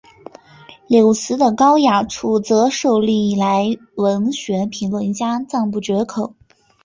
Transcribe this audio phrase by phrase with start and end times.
[0.87, 6.33] 柳词的高雅处则受历来文学评论家赞不绝口。